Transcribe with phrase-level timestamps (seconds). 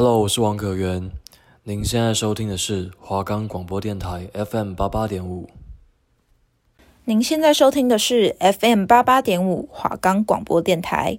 [0.00, 1.10] Hello，我是王可元。
[1.64, 5.50] 您现在收听的是华冈广播电台 FM 八八点五。
[7.04, 11.18] 您现在收听的是 FM 八八点五华冈广播电台。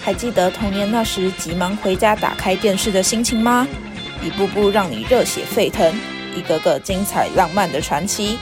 [0.00, 3.68] 还记得童年那时急忙回家打开电视的心情吗？
[4.20, 5.94] 一步步让你热血沸腾，
[6.34, 8.36] 一个个精彩浪漫的传奇。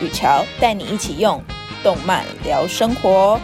[0.00, 1.42] 雨乔带你一起用
[1.82, 3.40] 动漫聊生活。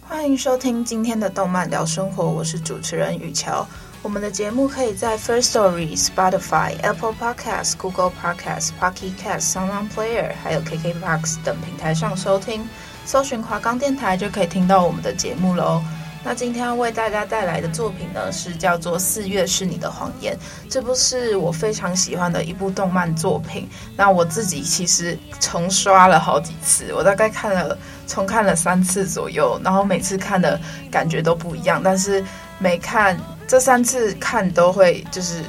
[0.00, 3.66] 欢迎收听今天的动漫聊生活，我是主持人雨乔。
[4.02, 12.66] 我们的节目可以在 First Story、Spotify、Apple Podcasts、Google Podcasts、Pocket Casts、SoundPlayer 还有 KKBOX 等平台上收听。
[13.04, 15.82] 搜寻华冈电台就可以听到我们的节目喽。
[16.24, 20.36] 那今天要为大家带来的作品呢，是叫做《四月是你的谎言》。
[20.70, 23.68] 这部是我非常喜欢的一部动漫作品。
[23.96, 32.24] 那我自己其实重刷了好几次，我大概看了重看了三次左右，然后每次看的感觉都不一样，但是
[32.58, 33.18] 每看。
[33.44, 35.42] 这三次看都会就是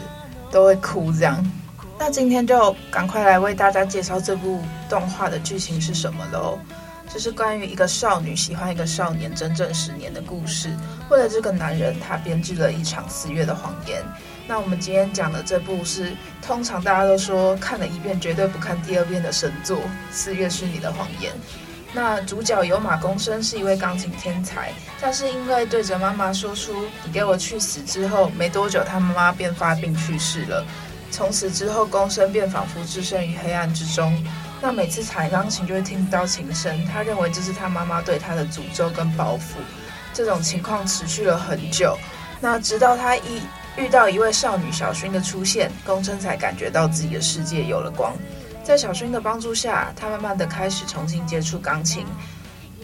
[0.51, 1.51] 都会哭这样，
[1.97, 6.59] 那今天就赶快来为大家介绍这部动画的剧情是什么喽？
[7.13, 10.75] 这是关于一个少女喜欢一个少年整整十年的故事。
[11.11, 14.01] 为了这个男人，他编织了一场四月的谎言。
[14.47, 19.77] 那我们今天讲的这部是通常大家都说看了一遍绝对不看第二遍的神作
[20.09, 21.31] 《四月是你的谎言》。
[21.93, 26.73] 那主角有马公生是一位钢琴天才，但是因为对着妈妈说出
[27.05, 30.65] “你给我去死”之后，没多久他妈妈便发病去世了。
[31.13, 34.11] 从此之后，公生便仿佛置身于黑暗之中。
[34.59, 39.59] 那每次弹钢琴就会听不到琴声，他认为这是他妈妈对他的诅咒跟报复。
[40.11, 41.95] 这种情况持续了很久。
[42.41, 43.43] 那直到他一
[43.77, 48.11] 遇到一位少女小薰的出现，公生才感觉到自己的世界有了光。
[48.63, 52.07] 在小薰的帮助下，他慢慢的开始重新接触钢琴，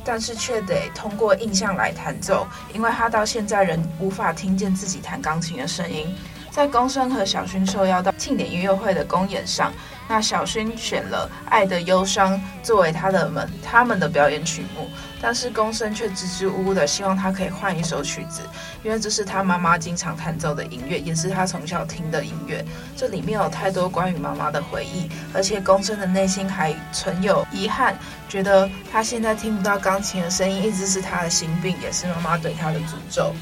[0.06, 2.46] 但是却得通过印象来弹奏，
[2.76, 6.16] 因为他到现在仍无法听见自己弹钢琴的声音。
[6.52, 9.72] 在公孙和小薰受邀到庆典音乐会的公演上，
[10.08, 14.90] 那小薰选了《爱的忧伤》作为他的们他们的表演曲目，
[15.22, 18.42] 但是公孙却支支吾吾的希望他可以换一首曲子，
[18.84, 22.66] 因为这是他妈妈经常弹奏的音乐，也是他从小听的音乐。
[22.98, 33.34] 这里面有太多关于妈妈的回忆，而且公孙的内心还存有遗憾，觉得他现在听不到钢琴的声音，一直是他的心病，也是妈妈对他的诅咒。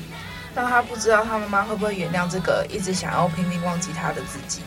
[0.57, 4.63] 但他不知道他妈妈会不会原谅这个一直想要拼命忘记他的自己。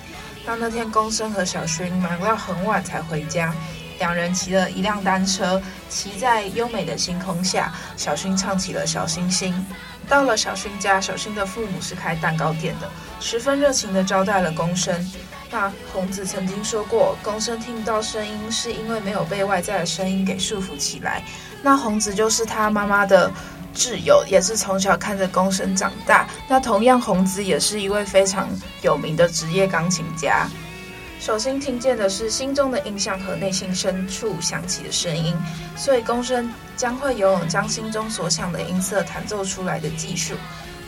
[0.46, 3.52] 当那天公生和小薰忙到很晚才回家，
[3.98, 9.66] 两人骑了一辆单车，骑在优美的星空下，小薰唱起了小星星。
[10.08, 15.12] 到了小薰家，小薰的父母是开蛋糕店的，十分热情地招待了公生。
[15.50, 21.24] 那红子曾经说过，公生听到声音是因为没有被外在的声音给束缚起来。
[21.62, 23.30] 那红子就是他妈妈的
[23.74, 26.28] 挚友，也是从小看着公生长大。
[26.48, 28.48] 那同样，红子也是一位非常
[28.82, 30.48] 有名的职业钢琴家。
[31.20, 35.36] 首先听见的是心中的印象和内心深处响起的声音，
[35.76, 40.34] 所以公生将会拥有将心中所想的音色弹奏出来的技术。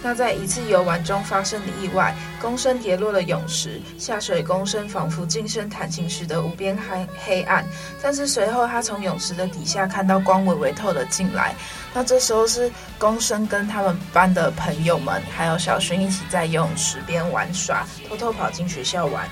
[0.03, 7.65] 那在一次游玩中发生的意外，公生跌落了泳池，下水公生仿佛近身弹琴时的无边黑黑暗。
[8.03, 11.55] 但是随后他从泳池的底下看到光微微透了进来，
[11.95, 12.69] 那这时候是
[12.99, 19.29] 公生跟他们班的朋友们还有小薰一起在游泳池边玩耍，偷偷跑进学校玩。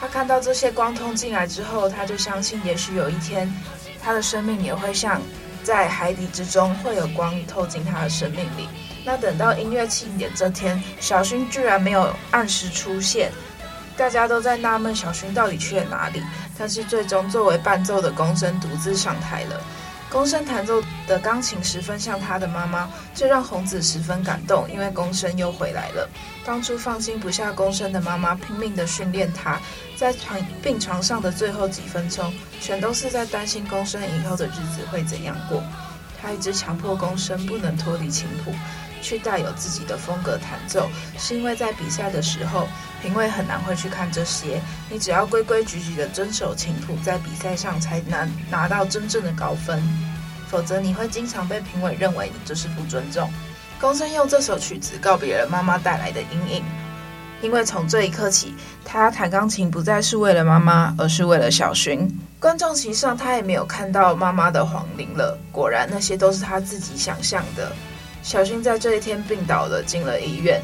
[0.00, 3.52] 他看到这些光通进来之后，他就相信也许有一天
[4.02, 5.20] 他的生命也会像
[5.62, 8.66] 在海底之中会有光透进他的生命里。
[9.04, 13.32] 那等到音乐庆典这天，小薰居然没有按时出现，
[13.96, 16.22] 大家都在纳闷小薰到底去了哪里。
[16.56, 19.60] 但是最终作为伴奏的公生独自上台了，
[20.08, 26.08] 公生弹奏的钢琴十分像他的妈妈，这让红子十分感动，因为公生又回来了。
[26.44, 29.58] 当初放心不下公生的妈妈拼命的训练他，
[29.96, 35.60] 在床病床上的最后几分钟，全都是在担心公生以后的日子会怎样过。
[36.20, 38.52] 他一直强迫公生不能脱离琴谱。
[39.02, 40.88] 去带有自己的风格弹奏，
[41.18, 42.66] 是因为在比赛的时候，
[43.02, 44.62] 评委很难会去看这些。
[44.88, 49.82] 你只要规规矩矩的遵守琴谱，在比赛上才能拿到真正的高分，
[50.48, 53.28] 否则你会经常被评委认为你就是不尊重。
[53.80, 56.64] 公生用这首曲子告别了妈妈带来的阴影，
[57.42, 58.54] 因为从这一刻起，
[58.84, 62.08] 他弹钢琴不再是为了妈妈，而是为了小薰。
[62.38, 67.72] 观众席上，他也没有看到妈妈的黄龄了，果然那些都是他自己想象的。
[68.22, 70.62] 小薰在这一天病倒了，进了医院。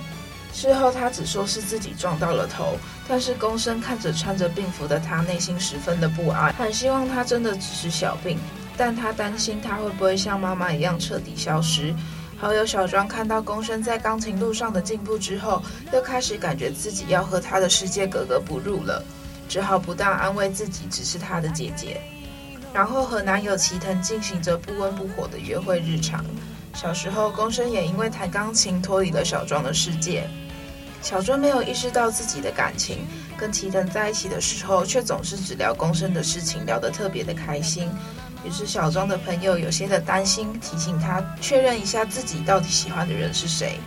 [0.53, 8.39] 事后他只说是自己撞到了头，但是公生看着穿着病服的他，内心十分的不安，很希望他真的只是小病，
[8.77, 11.95] 但他担心他会不会像妈妈一样彻底消失。
[12.39, 15.63] 好友小庄看到公生在钢琴路上的进步之后，
[15.93, 19.05] 又开始感觉自己要和他的世界格格不入了，
[19.49, 22.01] 只好不断安慰自己只是他的姐姐。
[22.73, 26.25] 然后和男友齐藤进行着不温不火的约会日常。
[26.81, 30.31] 小时候，公生也因为弹钢琴脱离了小庄的世界。
[31.03, 32.99] 小庄没有意识到自己的感情，
[33.37, 37.91] 跟齐藤在一起的时候，却总是只聊公生的事情，聊得特别的开心。
[38.45, 43.81] 于是，小庄的朋友有些的担心，提醒他确认一下自己到底喜欢的人是谁。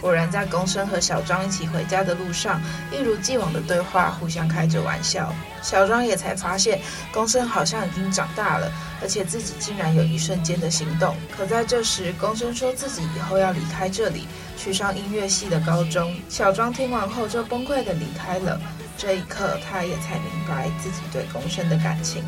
[0.00, 2.60] 果然，在公生和小庄一起回家的路上，
[2.92, 5.32] 一如既往的对话，互相开着玩笑。
[5.62, 6.80] 小庄也才发现，
[7.12, 8.70] 公生好像已经长大了，
[9.02, 11.16] 而且自己竟然有一瞬间的行动。
[11.36, 16.14] 可在这时，公生说自己以后要离开这里，去上音乐系的高中。
[16.28, 18.60] 小庄听完后就崩溃的离开了。
[18.98, 22.24] 这一刻，他也才明白自己对公生的感情。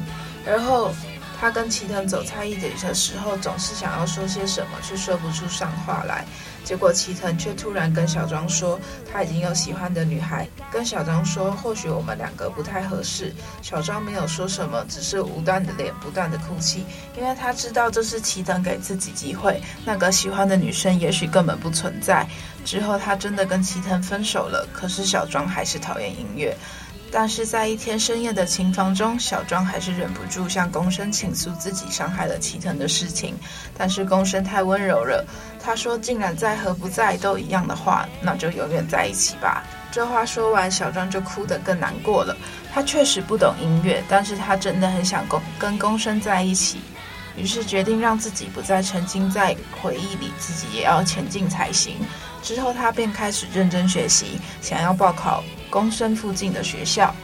[0.47, 0.93] 而后，
[1.41, 6.25] 他跟齐藤走菜艺的时候，总是想要说些什么，却说不出上话来。
[6.69, 8.79] 结果齐藤却突然跟小庄说，
[9.11, 10.47] 他已经有喜欢的女孩。
[10.71, 13.33] 跟小庄说，或许我们两个不太合适。
[13.63, 16.85] 小庄没有说什么，只是无端的脸，不断的哭泣，
[17.17, 19.63] 因为他知道这是齐藤给自己机会。
[19.87, 22.29] 那个喜欢的女生也许根本不存在。
[22.67, 26.55] 之后他真的跟齐藤分手了，可是小庄还是讨厌音乐。
[27.11, 33.35] 但是在一天深夜的琴房中，小庄还是忍不住向公生倾诉自己伤害了齐藤的事情。
[33.77, 35.25] 但是公生太温柔了，
[35.59, 42.37] 他说：“既然在和不在都一样的话，那就永远在一起吧。”这话说完，小庄就哭得更难过了。
[42.71, 46.79] 他确实不懂音乐，但是他真的很想跟跟公生在一起，
[47.37, 51.97] 于是决定让自己不再沉浸在回忆里，自己也要前进才行。
[52.43, 55.43] 之后，他便开始认真学习，想要报考。
[55.71, 57.15] 公生附近的学校。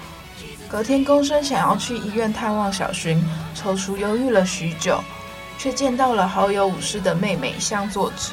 [0.68, 3.18] 隔天，公生想要去医院探望小薰，
[3.56, 5.02] 踌躇犹豫了许久，
[5.58, 8.32] 却见到了好友武士的妹妹向佐子。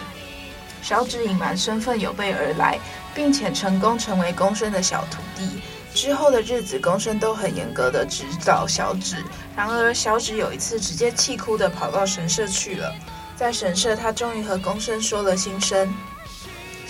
[0.82, 2.80] 小芷隐瞒身份有备而来，
[3.14, 5.62] 并且成功成为公生的小徒弟。
[5.94, 9.24] 之后的日子，公生都很严格的指导小芷。
[9.56, 12.96] 然而，小芷有一次直接气哭的跑到神社去了。
[13.36, 15.94] 在神社，他终于和公生说了心声。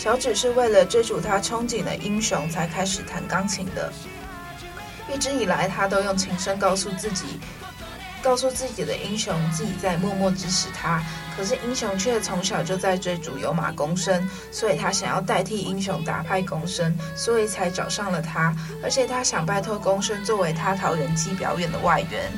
[0.01, 3.93] 小芷是为了追逐他憧憬的英雄才开始弹钢琴的。
[5.13, 7.39] 一直以来，他都用琴声告诉自己，
[8.19, 11.03] 告诉自己的英雄自己在默默支持他。
[11.37, 18.55] 可是英雄却从小就在追逐有马公生，所以他想要代替英雄打败公生，所以才找上了他。
[18.83, 22.31] 而且他想拜托公生作为他桃园姬表演的外援。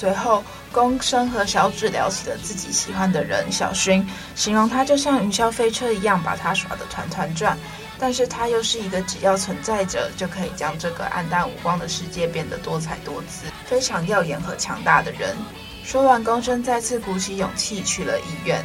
[0.00, 0.42] 随后，
[0.72, 4.02] 公生和小芷聊起了自己喜欢的人小薰，
[4.34, 7.54] 形容他就像云霄飞车一样，把他耍得团团转。
[7.98, 15.36] 但是他又是一个只要存在着就可以将这个黯淡无光的世界变得多彩多姿、非常耀眼和强大的人。
[15.84, 18.64] 说完，公生再次鼓起勇气去了医院。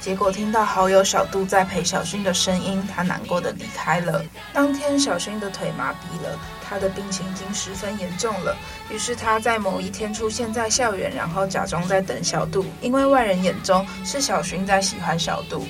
[0.00, 4.24] 结果听到好友小杜在陪小薰的声音，他难过的离开了。
[4.52, 8.56] 当天，小薰的腿麻痹了，他的病情已经十分严重了。
[8.90, 15.66] 于是他在某一天出现在校园，然后假装在等小杜，因为外人眼中是小薰在喜欢小杜。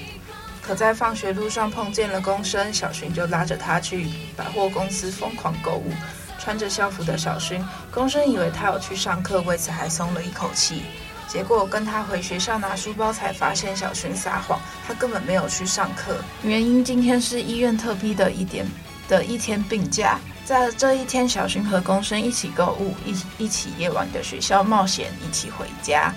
[0.62, 5.90] 可在放学路上碰见了公生，小薰就拉着他去百货公司疯狂购物。
[6.38, 10.82] 穿着校服的小薰，公生以为他有去上课，为此还松了一口气。
[11.28, 16.16] 结果跟他回学校拿书包，才发现小薰撒谎，他根本没有去上课。
[16.42, 18.66] 原因今天是医院特批的一点
[19.06, 26.12] 的一天病假，在这一天，小薰和公生一起购物，一一起夜晚的学校冒险，一起回家。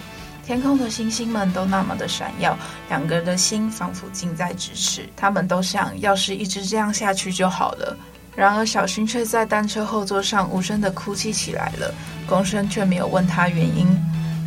[0.46, 5.08] 天空的星星们都那么的闪耀，两个人的心仿佛近在咫尺。
[5.15, 7.96] 他们都想要是一直这样下去就好了。
[8.34, 11.94] 然而小薰却在单车后座上无声的哭泣起来了，
[12.25, 13.88] 公生却没有问他原因。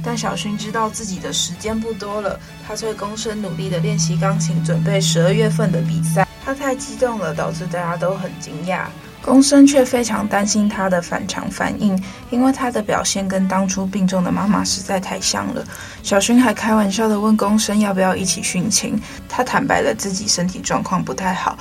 [0.05, 6.27] 但小薰知道自己的时间不多了，他催公生努力的练习钢琴，准备十二月份的比赛。
[6.45, 8.85] 他太激动了，导致大家都很惊讶。
[9.23, 15.65] 公生却非常担心他的反常反应，因为他的表现跟当初病重的妈妈实在太像了。
[16.03, 21.57] 小薰还开玩笑的问公生要不要一起殉情，他坦白了自己身体状况不太好，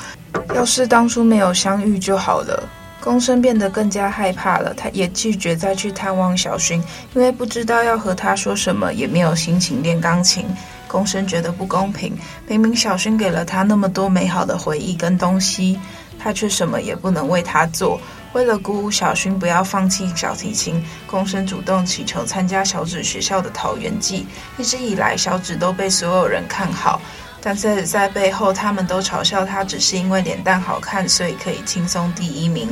[0.54, 2.62] 要是当初没有相遇就好了。
[3.04, 6.82] 公生变得更加害怕了，他也拒绝再去探望小薰，
[7.14, 10.46] 因为不知道要和他说什么，也没有心情练钢琴。
[10.88, 12.18] 公生觉得不公平，
[12.48, 15.78] 明明小薰给了他那么多美好的回忆跟东西，
[16.18, 18.00] 他却什么也不能为他做。
[18.32, 24.26] 为了鼓舞小薰不要放弃小提琴，公生主动祈求参加小指学校的桃园季。
[24.58, 27.02] 一直以来，小指都被所有人看好。
[27.44, 32.70] 但是在背后，他们都嘲笑他，只是因为脸蛋好看，所以可以轻松第一名。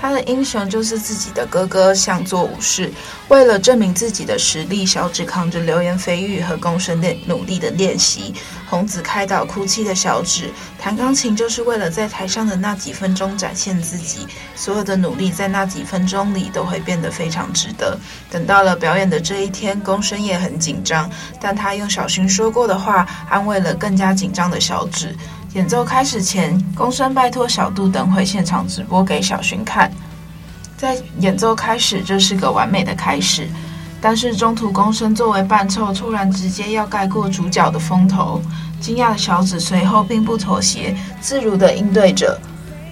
[0.00, 2.90] 他的英雄就是自己的哥哥，向作武士。
[3.28, 8.34] 为了证明自己的实力，小指扛着流言蜚语和公生练努力的练习。
[8.68, 14.26] 红子开导哭泣的小指，弹钢琴就是为了在台上的那几分钟展现自己。
[14.54, 17.98] 所有的努力在那几分钟里都会变得非常值得。
[18.30, 25.14] 等到了表演的这一天，公生也很紧张，但他用小薰说过的话安慰了更加紧张的小指。
[25.54, 29.90] 演奏开始前，公生拜托小度等会现场直播给小薰看。
[30.76, 33.48] 在演奏开始，这是个完美的开始。
[34.00, 38.40] 但是中途，公生作为伴奏，突然直接要盖过主角的风头。
[38.80, 42.40] 惊讶的小指随后并不妥协，自如的应对着。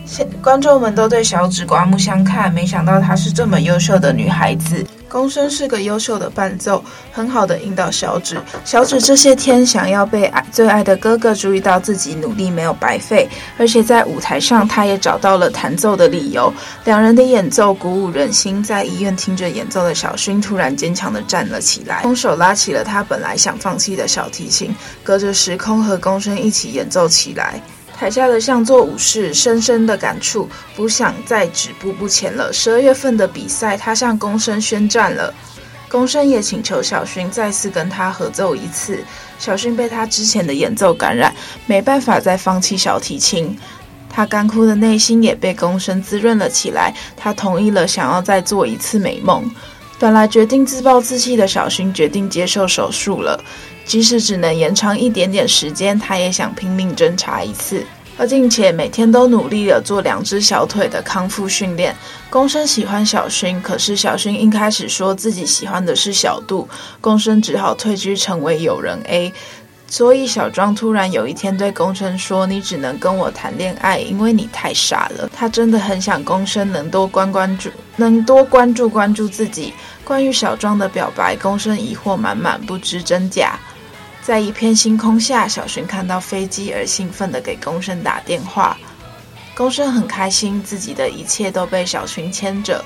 [0.04, 4.84] 现观众们都对小指刮目相看，没想到她是这么优秀的女孩子。
[5.08, 8.36] 公生是个优秀的伴奏，很好的引导小指。
[8.64, 16.52] 小指这些天想要被爱最爱的哥哥注意到自己努力没有白费，而且在舞台上他也找到了弹奏的理由。
[16.84, 27.60] 两人的演奏鼓舞人心，在医院听着演奏的小薰突然坚强地站了起来，空手拉起了他本来想放弃的小提琴，隔着时空和公生一起演奏起来。
[27.98, 32.52] 台下的向座武士深深的感触，不想再止步不前了。
[32.52, 35.34] 十二月份的比赛，他向公生宣战了。
[35.90, 39.02] 公生也请求小薰再次跟他合奏一次。
[39.38, 41.34] 小薰被他之前的演奏感染，
[41.66, 43.58] 没办法再放弃小提琴。
[44.08, 46.94] 他干枯的内心也被公生滋润了起来。
[47.16, 49.50] 他同意了，想要再做一次美梦。
[49.98, 53.42] 本来决定自暴自弃的小薰，决定接受手术了。
[53.84, 57.84] 即使只能延长一点点时间，他也想拼命挣扎一次，
[58.16, 61.96] 而且每天都努力地做两只小腿的康复训练。
[62.28, 66.68] 公生喜欢小薰，可是小薰一开始说自己喜欢的是小度，
[67.00, 69.32] 公生只好退居成为友人 A。
[69.90, 79.74] 所以小庄突然有一天对公生说：“你只能跟我谈恋爱，因为你太傻了。”他真的很想公生能多关关注，能多关注关注自己。
[80.02, 83.58] 关于小庄的表白，公生疑惑满满，不知真假。
[84.22, 88.78] 在一片星空下，小薰看到飞机而兴奋地给公生打电话。
[89.54, 92.82] 公生很开心，自己的一切都被小薰牵着。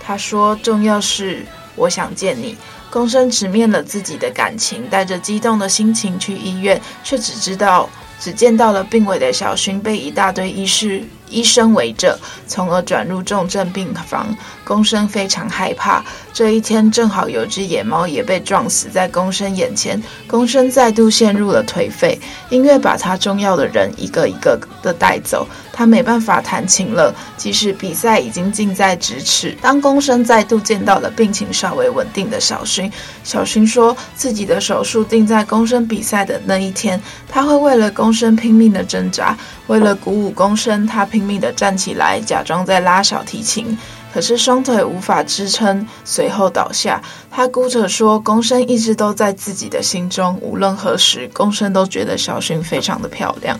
[0.00, 2.56] 他说：“重要是我想见你。”
[2.90, 7.88] 公生直面了自己的感情，带着激动的心情去医院，却只知道
[8.20, 11.02] 只见到了病危的小薰被一大堆医师。
[11.34, 14.34] 医生围着，从而转入重症病房。
[14.64, 16.02] 公生非常害怕。
[16.32, 22.18] 这一天正好有只野猫也被撞死在公生眼前，公生再度陷入了颓废。
[22.48, 27.12] 音乐把他重要的人一个一个的带走，他没办法弹琴了。
[27.36, 32.90] 即使比赛已经近在咫尺，当公生再度见到了病情稍微稳定的小薰，
[33.24, 43.76] 小薰说自己的手术定在公生比赛的那一天，他会为了公生拼命的挣扎，为了鼓舞公生，他拼命的站起来，假装在拉小提琴。
[44.12, 47.02] 可是双腿无法支撑，随后倒下。
[47.32, 53.58] 他哭着说：“公生一直都在自己的心中，无论何时，公生都觉得小薰非常的漂亮。”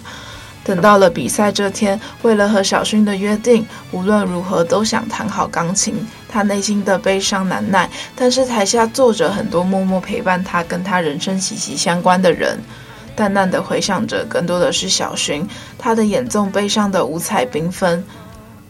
[0.65, 5.95] 等到了比赛这天，为了和小薰的约定，无论如何都想弹好钢琴。
[6.27, 12.59] 他内心的悲伤难耐，但是台下坐着很多默默陪伴他、跟他人生息息相关的人，
[13.15, 15.47] 淡淡的回想着，更多的是小薰。
[15.79, 18.03] 他的演奏悲伤的五彩缤纷。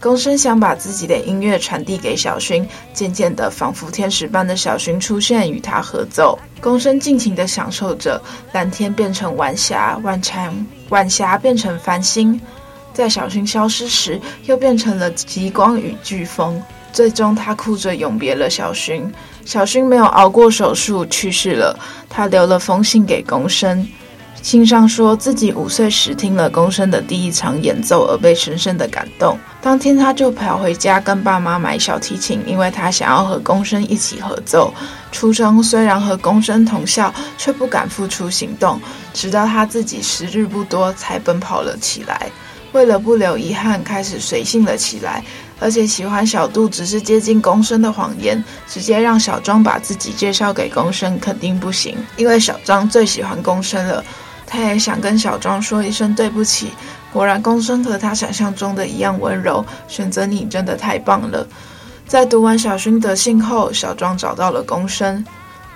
[0.05, 6.37] 公生想把自己的音乐传递给小薰，渐渐的，仿佛天使般的小薰出现，与他合奏。
[6.61, 8.21] 公生尽情的享受着，
[8.51, 10.53] 蓝天变成晚霞，晚霞
[10.89, 12.39] 晚霞变成繁星，
[12.93, 16.61] 在小薰消失时，又变成了极光与飓风。
[16.93, 19.01] 最终，他哭着永别了小薰。
[19.43, 21.75] 小薰没有熬过手术，去世了。
[22.07, 23.83] 他留了封信给公生。
[24.45, 34.71] 信上说自己五岁时听了公生的第一场演奏而被深深的感动，当天他就跑回家跟爸妈买小提琴，因为他想要和公生一起合奏。
[35.11, 38.79] 初中虽然和公生同校，却不敢付出行动，
[39.15, 42.29] 直到他自己时日不多才奔跑了起来。
[42.71, 45.23] 为了不留遗憾，开始随性了起来，
[45.59, 54.05] 而且喜欢小杜只是接近公生的谎言，直接让小庄把自己介绍给公生肯定不行，因为小庄最喜欢公生了。
[54.55, 56.69] 他也想跟小庄说一声对不起。
[57.11, 59.65] 果然，公生和他想象中的一样温柔。
[59.89, 61.45] 选择你真的太棒了。
[62.07, 65.25] 在读完小勋的信后，小庄找到了公生。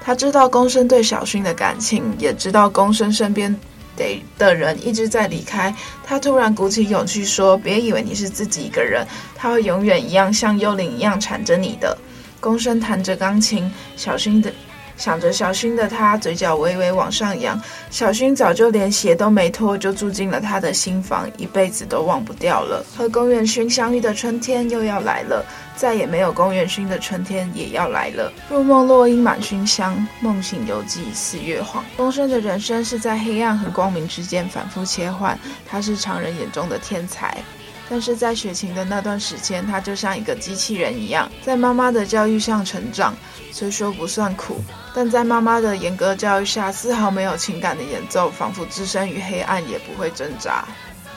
[0.02, 3.54] 他知道公生对小勋的感情，也知道公生身边
[3.98, 5.76] 的的人一直在离开。
[6.06, 9.06] 他突然鼓起勇气说：“别以为你是自己一个人，
[9.36, 11.98] 他会永远一样像幽灵一样缠着你的。”
[12.40, 14.50] 公生弹着钢琴，小勋的。
[15.00, 17.60] 想着小薰的他，嘴角微微往上扬。
[17.90, 22.86] 小薰早就连鞋都没脱，就住进了他的心房，一辈子都忘不掉了。
[22.98, 28.30] 和宫元薰相遇的春天又要来了，再也没有宫元薰的春天也要来了。
[28.50, 31.82] 入梦落英满薰香，梦醒犹记四月黄。
[31.96, 37.38] 东升的人生是在黑暗和光明之间反复切换，他是常人眼中的天才。
[37.90, 43.16] 但是在雪晴的那段时间，他就像一个机器人一样，在妈妈的教育上成长。
[43.52, 44.62] 虽说不算苦，
[44.94, 50.64] 但在妈妈的严格教育下，丝毫没有情感的演奏，仿佛置身于黑暗也不会挣扎。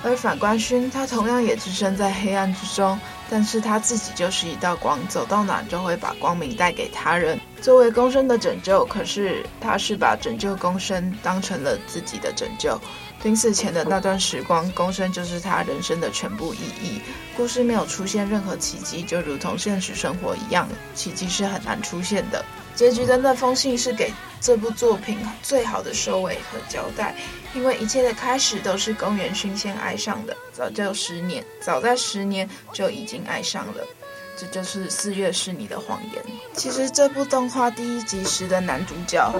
[0.03, 2.99] 而反观勋，他同样也置身在黑暗之中，
[3.31, 7.39] 但是他自己就是一道光，走到哪就会把光明带给他人。
[7.61, 12.77] 作为公生的拯救，可是他是把拯救公生当成了自己的拯救。
[13.23, 17.01] 临死前的那段时光，公生就是他人生的全部意义。
[17.37, 22.45] 故事没有出现任何奇迹，就如同现实生活一样，奇迹是很难出现的。
[22.75, 27.15] 结局的那封信是给这部作品最好的收尾和交代，
[27.55, 33.85] 因为一切的开始都是宫元薰先爱上的，早就十年，早在十年就已经爱上了。
[34.43, 36.21] 这就是四月是你的谎言。
[36.53, 39.33] 其实这部动画第一集时的男主角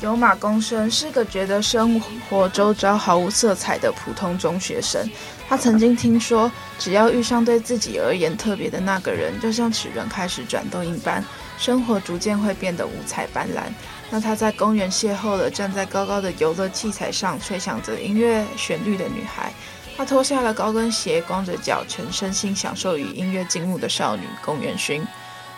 [0.00, 5.06] 有马公生是个觉得生活周遭毫无色彩的普通中学生。
[5.46, 11.22] 他曾经听说，只要遇上对自己而言特别的那个人，就像齿轮开始转动一般，
[11.58, 13.64] 生活逐渐会变得五彩斑斓。
[14.08, 19.52] 那他在公园邂逅了站在高高的游乐器材上吹响着音乐旋律的女孩。
[19.96, 25.00] 他脱下了高跟鞋，光着脚，全身心享受与音乐静物的少女宫元薰。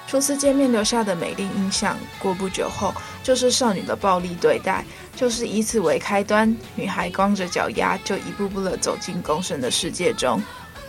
[0.07, 4.85] 初次见面留下的美丽印象，过不久后就是少女的暴力对待，
[5.17, 10.41] 就是以此为开端，女孩光着脚丫就一步步的走进宫生的世界中。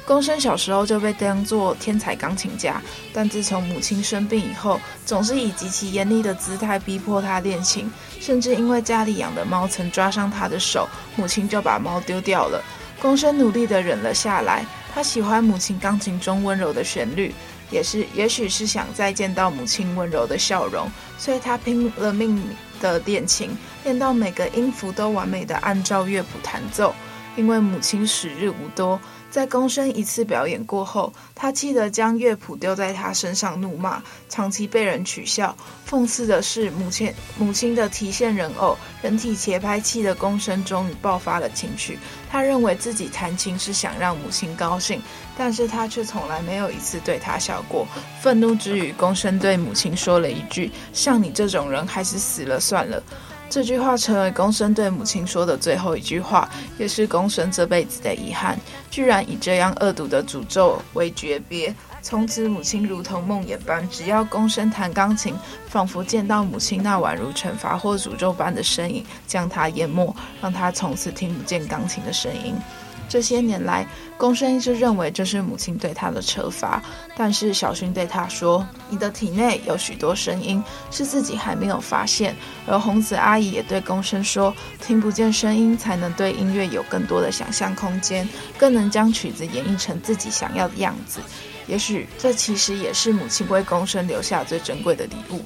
[0.06, 12.64] 宫生小时候就被当作天才钢琴家，但自从母亲生病以后，总是以极其严厉的姿态逼迫他练琴，甚至因为家里养的猫曾抓伤他的手，母亲就把猫丢掉了。
[13.02, 17.34] 躬身努力的忍了下来，他喜欢母亲钢琴中温柔的旋律，
[17.72, 22.44] 也是也许是想再见到母亲温柔的笑容，所以他拼了命
[22.82, 26.94] 的练琴，练到每个音符都完美的按照乐谱弹奏。
[27.36, 29.00] 因为母亲时日无多。
[29.32, 35.56] 在宫生一次表演过后，他气得将乐谱丢在他身上怒骂，长期被人取笑。
[35.88, 42.00] 讽刺的是，母亲母亲的提线人偶、人体节拍器的宫生终于爆发了情绪。
[42.32, 45.02] 他认为自己弹琴是想让母亲高兴，
[45.38, 47.88] 但是他却从来没有一次对她笑过。
[48.22, 53.02] 愤怒之余，宫生对母亲说了一句：“像你这种人，还是死了算了。”
[53.50, 58.58] 这句话成为公孙对母亲说的最后一句话，也是公孙这辈子的遗憾。
[58.92, 65.36] 居然以这样恶毒的诅咒为诀别，从此母亲如同梦魇般，只要公孙弹钢琴，
[65.68, 72.56] 仿佛见到母亲那宛如惩罚或诅咒般的身影，将他淹没，让他从此听不见钢琴的声音。
[73.10, 73.86] 这些年来，
[74.18, 76.82] 宫生一直认为这是母亲对他的惩罚，
[77.18, 82.36] 但是小薰对他说：“你的体内有许多声音，是自己还没有发现。”
[82.68, 84.54] 而红子阿姨也对宫生说
[84.86, 91.20] ：“听不见声音，才能对音乐有更多的想象空间，更能将曲子演绎成自己想要的样子。”
[91.66, 95.42] 也许这其实也是母亲为宫生留下最珍贵的礼物。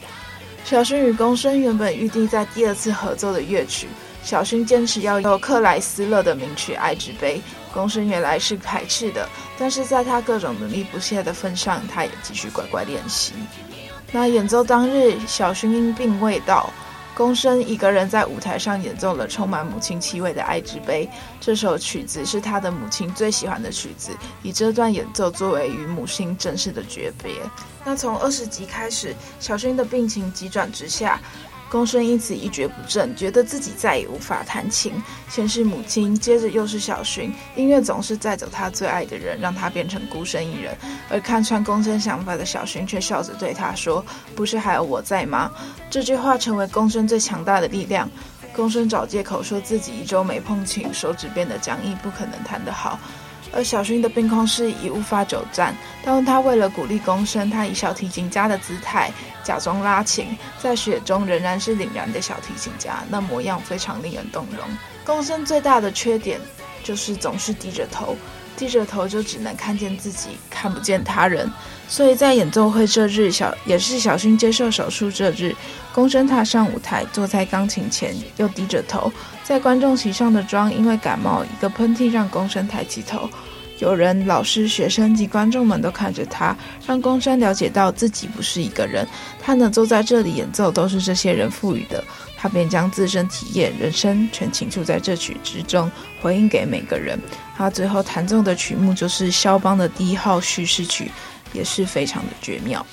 [0.65, 3.88] 小薰与宫生原本预定在第二次合奏的乐曲。
[4.23, 7.41] 小薰坚持要用克莱斯勒的名曲《爱之杯》，
[7.73, 9.27] 宫生原来是排斥的，
[9.59, 13.33] 但是在他各种努力不懈的份上，他也继续乖乖练习。
[14.13, 16.69] 那演奏当日，小薰因病未到，
[17.13, 21.05] 宫生一个人在舞台上演奏了充满母亲气味的《爱之杯》。
[21.41, 27.33] 这首曲子是他的母亲最喜欢的曲子，以这段演奏作为与母亲正式的诀别。
[27.83, 31.19] 那从二十集开始，小薰的病情急转直下。
[31.73, 34.93] 公生因此一蹶不振，觉得自己再也无法弹琴。
[35.27, 40.77] 先是母亲，接着又是小薰，音乐总是载走他最爱的人，让他变成孤身一人。
[41.09, 44.05] 而看穿公生想法的小薰却笑着对他说
[44.36, 45.49] ：“不是还有我在吗？”
[45.89, 48.07] 这句话成为公生最强大的力量。
[48.55, 52.99] 公生找借口说自己一周没碰琴，手指变得僵硬，不可能弹得好。
[53.53, 59.11] 而小薰的病况是已无法久战，但他为了鼓励宫生，他以小提琴家的姿态
[59.43, 64.65] 假装拉琴，在雪中仍然是凛然的小提琴家，那模样非常令人动容。
[65.05, 66.39] 宫生最大的缺点
[66.83, 68.17] 就是总是低着头，
[68.57, 71.51] 低着头就只能看见自己，看不见他人。
[71.87, 75.55] 所以在演奏会这日，小也是小薰接受手术这日，
[75.93, 79.11] 宫生踏上舞台，坐在钢琴前，又低着头。
[79.43, 83.29] 在观众席上的妆因为感冒，一个喷嚏让公生抬起头。
[83.79, 86.56] 有人、老师、学生及观众们都看着他，
[86.88, 89.06] 让公山了解到自己不是一个人。
[89.41, 92.01] 他能坐在这里演奏，都是这些人赋予的。
[92.38, 97.19] 他便将自身体验、人生全倾注在这曲之中，回应给每个人。
[97.58, 101.12] 他最后弹奏的曲目就是肖邦的第一号叙事曲，
[101.51, 102.86] 也是非常的绝妙。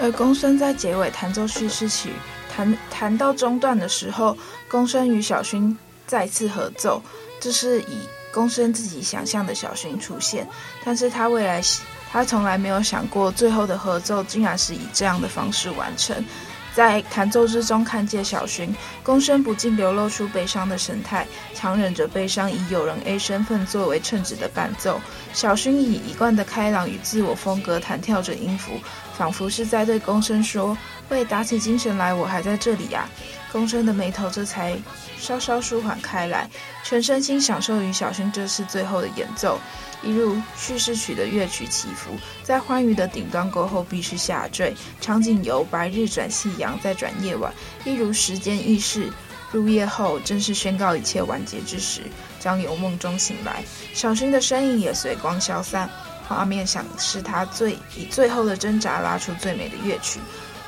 [0.00, 2.10] 而宫生在结尾弹奏叙事曲，
[2.52, 4.36] 弹弹到中段的时候，
[4.68, 7.02] 宫生与小薰再次合奏，
[7.40, 7.98] 这是以。
[8.32, 10.46] 宫生自己想象的小薰出现，
[10.84, 11.60] 但是他未来
[12.12, 16.24] 他从来没有想过，最后的合奏竟然是以这样的方式完成。
[16.72, 25.00] 在弹奏之中看见小薰，宫生不禁流露出悲伤的神态，强忍着悲伤，以友人 A 身份作为称职的伴奏。
[25.32, 28.74] 小薰以一贯的开朗与自我风格弹跳着音符，
[29.18, 30.78] 仿佛是在对宫生说
[31.10, 33.06] ：“喂，打起精神来，我还在这里呀。”
[33.52, 34.78] 公生的眉头这才
[35.18, 36.48] 稍稍舒缓开来，
[36.84, 39.58] 全身心享受于小薰这次最后的演奏，
[40.04, 42.12] 一如叙事曲的乐曲起伏，
[42.44, 47.52] 在欢愉的顶端过后必须下坠，场景由白日转夕阳，再转夜晚，
[47.84, 49.12] 一如时间易逝，
[49.50, 52.02] 入夜后正是宣告一切完结之时，
[52.38, 55.90] 将由梦中醒来，小薰的身影也随光消散，
[56.28, 60.20] 画面想是他最以最后的挣扎拉出最美的乐曲。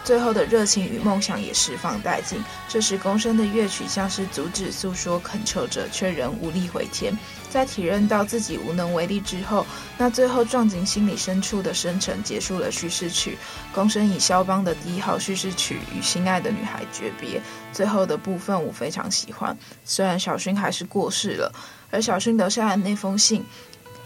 [0.05, 2.43] 最后的热情与梦想也释放殆尽。
[2.69, 7.17] 这时，公生的乐曲像是阻止诉说，恳求着，却仍无力回天。
[7.49, 9.65] 在体认到自己无能为力之后，
[9.99, 13.37] 那最后撞进心里深处的深沉，结束了叙事曲。
[13.73, 17.41] 公生以肖邦的第一号叙事曲与心爱的女孩诀别。
[17.73, 19.57] 最后的部分我非常喜欢。
[19.85, 21.53] 虽然小薰还是过世了，
[21.91, 23.45] 而小薰留下的那封信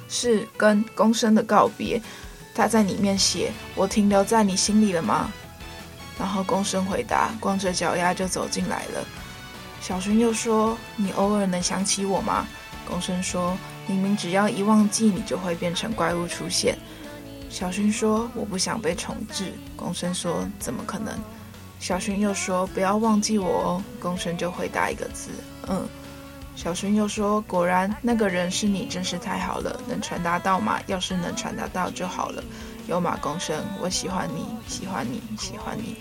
[0.08, 2.02] 是跟公生的告别。
[2.54, 5.32] 他在里面写：“我停留在你心里了吗？”
[6.18, 9.04] 然后宫生回答，光着脚丫就走进来了。
[9.80, 12.46] 小薰又说：“你偶尔能想起我吗？”
[12.88, 16.76] 宫生说：“明明只要一忘记，你就会变成怪物出现。”
[17.50, 21.14] 小薰说：“我不想被重置。”宫生说：“怎么可能？”
[21.78, 25.30] 小薰又说：“不要忘记我哦。”宫生就回答一个字
[25.68, 25.86] ：“嗯。”
[26.56, 29.78] 小薰又说：“果然，那个人是你，真是太好了。
[29.86, 30.80] 能传达到吗？
[30.86, 32.42] 要是能传达到就好了。”
[32.88, 35.96] 有马公生，我喜欢你，喜欢你，喜欢你。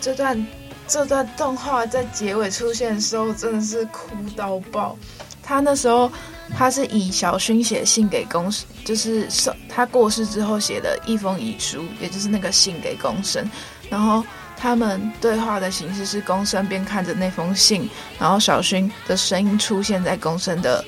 [0.00, 0.46] 这段
[0.86, 4.96] 这段动画在结尾出现的时候，真的是哭到爆。
[5.42, 6.12] 他那时候
[6.56, 8.52] 他是以小薰写信给公，
[8.84, 9.26] 就是
[9.68, 13.50] 他过世之后写的一封遗书，也就是那个信给公生。
[13.88, 14.22] 然后
[14.56, 17.88] 他们对话的形式是公生边看着那封信，
[18.18, 20.84] 然后小薰的声音出现在公生的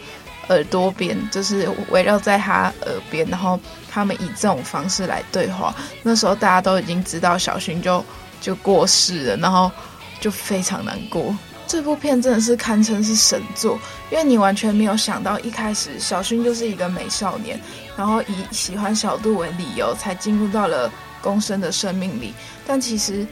[0.50, 3.58] 耳朵边，就是围绕在他耳边，然后。
[3.92, 8.04] 他们以这种方式来对话，那时候大家都已经知道小薰就
[8.40, 9.68] 就过世了，然后
[10.20, 11.36] 就非常难过。
[11.66, 13.76] 这部片真的是堪称是神作，
[14.08, 17.60] 因为你完全没有想到一开始小薰就是一个美少年，
[17.96, 20.88] 然后以喜欢小度为理由才进入到了
[21.20, 22.32] 公生的生命里，
[22.64, 23.26] 但其实。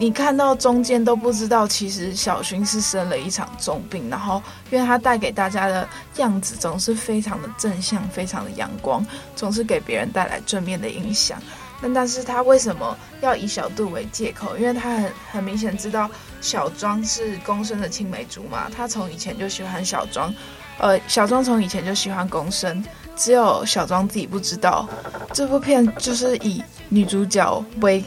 [0.00, 5.86] 你看到中间都不知道，其实小薰是生了一场重病，然后因为他带给大家的
[6.18, 11.42] 样子总是非常的正向，非常的阳光，总是给别人带来正面的影响。
[11.80, 14.56] 那但是他为什么要以小度为借口？
[14.56, 16.08] 因为他很很明显知道
[16.40, 20.32] 小庄是宫生的青梅竹马，他从以前就喜欢小庄，
[20.78, 22.84] 呃，小庄从以前就喜欢宫生，
[23.16, 24.88] 只有小庄自己不知道。
[25.32, 28.04] 这部片就是以女主角为。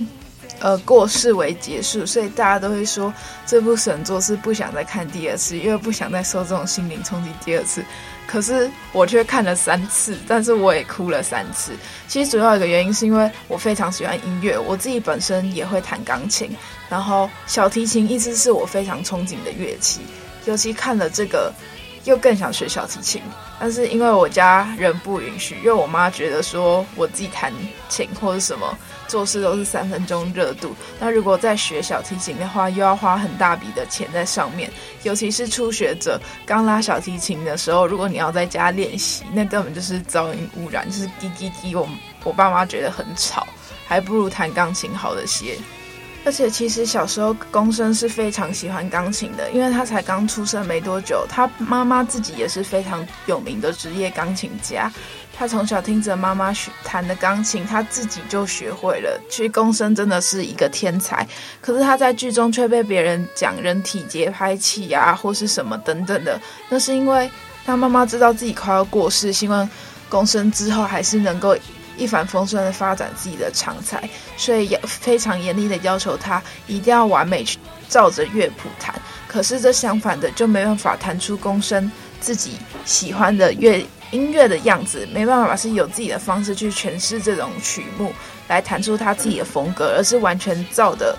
[0.62, 3.12] 呃，过世为结束，所以大家都会说
[3.46, 7.84] 这部神作是不想再看第二次，因为不想再受这种心灵冲击第二次。
[8.28, 11.74] 可是我却看了三次，但是我也哭了三次。
[12.08, 16.56] 其实主要一个原因是因为我非常喜欢音乐，我自己本身也会弹钢琴，
[16.88, 20.02] 然后小提琴一直是我非常憧憬的乐器，
[20.46, 21.52] 尤其看了这个，
[22.06, 23.22] 又更想学小提琴。
[23.60, 27.54] 但是因为我家人不允许，因为我妈觉得说我自己弹
[27.90, 28.78] 琴或者什么。
[29.08, 34.72] 做事都是三分钟热度，那如果在学小提琴的话，又要花很大笔的钱在上面，
[35.04, 41.86] 尤其是初学者刚拉小提琴的时候，如果你要在家练习，那根本就是噪音污染，就是滴滴滴，我
[42.24, 43.46] 我爸妈觉得很吵，
[43.86, 45.58] 还不如弹钢琴好的些。
[46.24, 54.92] 而且其实小时候宫生是非常喜欢钢琴的，因为他才刚出生没多久，他妈妈自己也是非常有名的职业钢琴家。
[55.34, 59.20] 他从小听着妈妈学弹的钢琴，他自己就学会了。
[59.30, 61.28] 其实宫生真的是一个天才，
[61.60, 66.40] 可是他在剧中却被别人讲人体节拍器啊，或是什么等等的。
[66.70, 67.28] 那是因为
[67.66, 69.68] 他妈妈知道自己快要过世，希望
[70.08, 71.58] 宫生之后还是能够。
[72.02, 78.94] 一帆风顺的发展自己的长才，所以要非常严厉的要求他一定要完美去照着乐谱弹。
[79.28, 88.12] 可是这相反的就没办法弹出公生自己喜欢的乐音乐的样子，没办法是有自己的方式去诠释这种曲目，
[88.48, 91.16] 来弹出他自己的风格，而是完全照的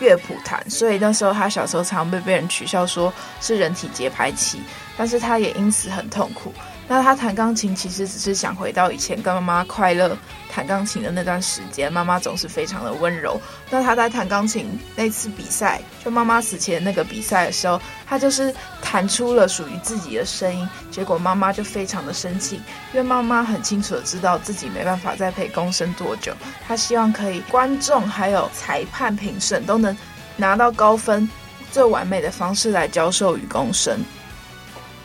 [0.00, 0.68] 乐谱弹。
[0.68, 4.60] 所以那时候他小时候常被别人取笑说是人体节拍器，
[4.98, 6.52] 但是他也因此很痛苦。
[6.90, 10.18] 那他弹钢琴其实只是想回到以前跟妈妈快乐
[10.50, 13.40] 弹钢琴的那段时间，妈妈总是非常的温柔。
[13.70, 22.56] 那他在弹钢琴那次比赛，就妈妈死前那个比赛的时候，他就是弹出了属于自己的声音，结果妈妈就非常的生气，
[22.92, 26.34] 因为妈妈很清楚的知道自己没办法再陪公生多久，
[26.66, 29.96] 她希望可以观众还有裁判评审都能
[30.36, 31.30] 拿到高分，
[31.70, 33.96] 最完美的方式来教授与公生。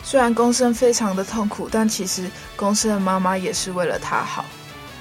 [0.06, 4.46] 虽然公生非常的痛苦，但其实公生的妈妈也是为了他好。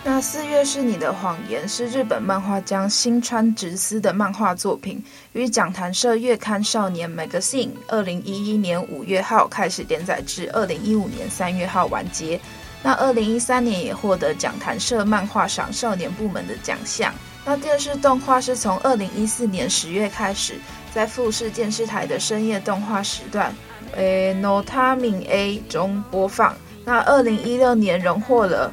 [0.02, 12.40] 那四月是你的谎言是日本漫画家新川直司的漫画作品，于讲谈社月刊少年 Magazine 二零一一年五月号开始连载至二零一五年三月号完结。
[12.82, 17.12] 那二零一三年也获得讲谈社漫画赏少年部门的奖项。
[17.44, 20.58] 那电视动画是从二零一四年十月开始，
[20.94, 23.54] 在富士电视台的深夜动画时段。
[23.96, 26.54] 诶，Notamin A 中播放。
[26.85, 28.72] 那二零一六年荣获了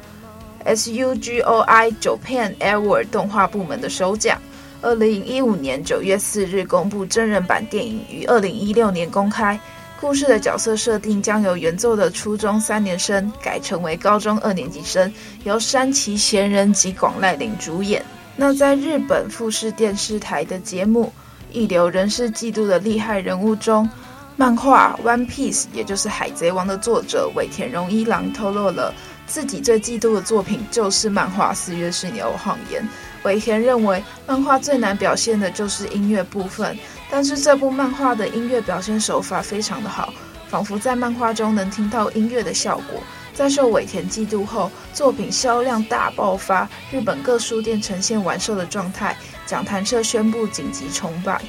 [0.64, 4.40] SUGOI Japan Award 动画部门的首奖。
[4.82, 9.58] 二零一五年九月四日公布真人版电影，于二零一六年公开。
[10.00, 15.12] 故事的角色设定将由原作的初中三年生改成为高中二年级生，
[15.44, 18.04] 由山崎贤人及广濑铃主演。
[18.34, 21.12] 那在日本富士电视台的节目
[21.56, 23.88] 《一流人士嫉妒的厉害人物》中。
[24.36, 28.92] 漫画《One Piece》也就是《海贼王》的作者尾田荣一郎透露了
[29.26, 32.82] 自己最嫉妒的作品就是漫画《四月是你的谎言》。
[33.24, 36.76] 尾田认为漫画最难表现的就是音乐部分，
[37.10, 40.12] 但是这部漫画的音乐表现手法非常的好，
[40.48, 43.00] 仿佛在漫画中能听到音乐的效果。
[43.34, 49.16] 在受尾田嫉妒后，作品销量大爆发，日本各书店呈现完售的状态，
[49.46, 51.40] 讲谈社宣布紧急重版。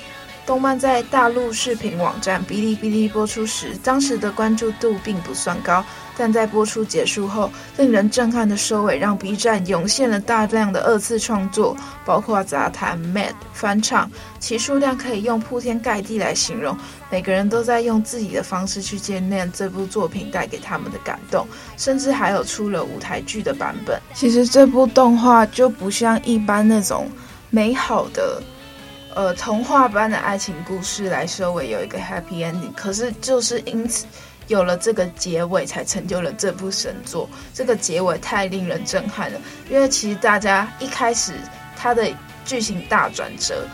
[0.46, 5.84] 动漫在大陆视频网站哔哩哔哩播出时，当时的关注度并不算高，
[6.18, 16.78] 但在播出结束后，令人震撼的收尾让 B 站涌现了大量的二次创作，包括杂谈、Mad 翻唱，其数量可以用铺天盖地来形容。
[17.10, 23.98] 每个人都在用自己的方式去纪念这部作品带给他们的感动，甚至还有出了舞台剧的版本。
[24.14, 27.10] 其实这部动画就不像一般那种
[27.50, 28.44] 美好的。
[29.16, 34.06] 呃，童话般的爱情故事来收尾有一个 happy ending，可是就是因此
[34.48, 37.30] 有了这个结尾，才成就了这部神作。
[37.54, 41.34] 这个结尾太令人震撼了，因为其实大家一开始
[41.78, 42.08] 它的
[42.44, 43.68] 剧情大转折。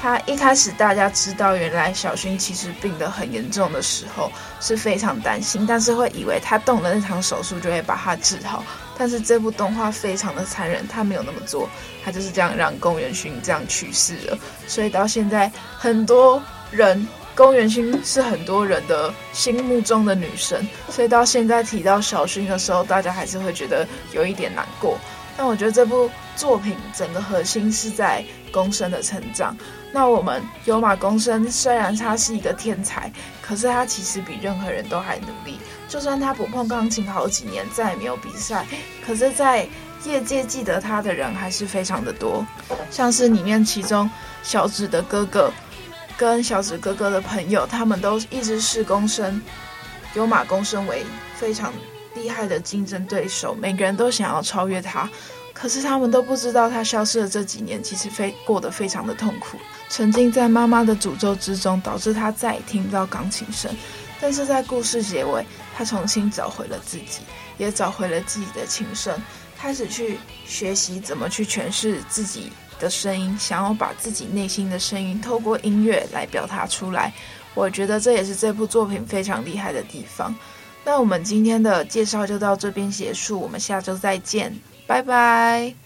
[0.00, 4.30] 他一开始大家知道原来小薰其实病得很严重的时候
[4.60, 8.62] 是非常担心，但是会以为他动了那场手术就会把他治好。
[8.96, 11.68] 但是这部动画非常的残忍，他没有那么做，
[12.04, 14.38] 他就是这样让宫原薰这样去世了。
[14.66, 24.96] 所以到现在很多人宫原薰是很多人的心目中的女神，所以到现在提到小薰的时候，大家还是会觉得有一点难过。
[25.36, 29.56] 但我觉得这部作品整个核心是在公生的成长。
[29.92, 33.10] 那我们有马公生虽然他是一个天才，
[33.42, 35.58] 可是他其实比任何人都还努力。
[35.88, 38.66] 就算他不碰钢琴好几年，再也没有比赛，
[39.06, 39.68] 可是，在
[40.04, 42.46] 业界记得他的人还是非常的多。
[42.90, 44.10] 像是里面其中
[44.42, 45.52] 小指的哥哥
[46.16, 49.40] 跟小指哥哥的朋友，他们都一直视公生
[50.14, 51.04] 有马公生为
[51.36, 51.72] 非常
[52.14, 55.08] 厉害的竞争对手，每个人都想要超越他，
[55.52, 63.70] 可是他们都不知道他消失的这几年其实非过得非常的痛苦，沉浸在妈妈的诅咒之中，导致他再也听不到钢琴声。
[64.20, 65.44] 但是在故事结尾，
[65.76, 67.20] 他重新找回了自己，
[67.58, 69.18] 也找回了自己的琴声，
[69.56, 77.12] 开始去学习怎么去诠释自己的声音，想要把自己内心的声音透过音乐来表达出来。
[77.54, 80.34] 我觉得这也是这部作品非常厉害的地方。
[80.84, 85.83] 那我们今天的介绍就到这边结束，我们下周再见，拜拜。